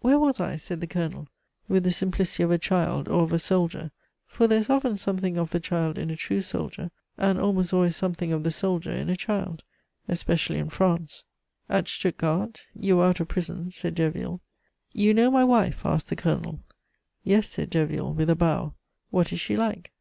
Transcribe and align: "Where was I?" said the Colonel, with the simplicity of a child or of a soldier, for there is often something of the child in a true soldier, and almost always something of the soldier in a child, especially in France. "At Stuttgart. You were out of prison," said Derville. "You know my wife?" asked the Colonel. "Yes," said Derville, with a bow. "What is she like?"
"Where 0.00 0.18
was 0.18 0.40
I?" 0.40 0.56
said 0.56 0.80
the 0.80 0.86
Colonel, 0.86 1.28
with 1.68 1.82
the 1.84 1.90
simplicity 1.92 2.42
of 2.42 2.50
a 2.50 2.56
child 2.56 3.06
or 3.06 3.22
of 3.24 3.34
a 3.34 3.38
soldier, 3.38 3.90
for 4.24 4.46
there 4.46 4.56
is 4.58 4.70
often 4.70 4.96
something 4.96 5.36
of 5.36 5.50
the 5.50 5.60
child 5.60 5.98
in 5.98 6.08
a 6.08 6.16
true 6.16 6.40
soldier, 6.40 6.90
and 7.18 7.38
almost 7.38 7.74
always 7.74 7.94
something 7.94 8.32
of 8.32 8.44
the 8.44 8.50
soldier 8.50 8.90
in 8.90 9.10
a 9.10 9.14
child, 9.14 9.62
especially 10.08 10.56
in 10.56 10.70
France. 10.70 11.24
"At 11.68 11.86
Stuttgart. 11.86 12.62
You 12.74 12.96
were 12.96 13.04
out 13.04 13.20
of 13.20 13.28
prison," 13.28 13.70
said 13.72 13.94
Derville. 13.94 14.40
"You 14.94 15.12
know 15.12 15.30
my 15.30 15.44
wife?" 15.44 15.84
asked 15.84 16.08
the 16.08 16.16
Colonel. 16.16 16.60
"Yes," 17.22 17.50
said 17.50 17.68
Derville, 17.68 18.14
with 18.14 18.30
a 18.30 18.34
bow. 18.34 18.72
"What 19.10 19.34
is 19.34 19.40
she 19.40 19.54
like?" 19.54 19.92